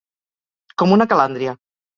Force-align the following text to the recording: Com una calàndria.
Com 0.83 0.95
una 0.97 1.09
calàndria. 1.15 1.57